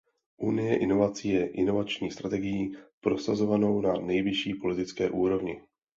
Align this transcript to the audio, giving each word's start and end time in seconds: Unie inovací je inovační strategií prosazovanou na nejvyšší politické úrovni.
Unie 0.41 0.75
inovací 0.77 1.29
je 1.29 1.47
inovační 1.47 2.11
strategií 2.11 2.73
prosazovanou 3.03 3.81
na 3.81 3.93
nejvyšší 3.93 4.53
politické 4.53 5.09
úrovni. 5.09 5.61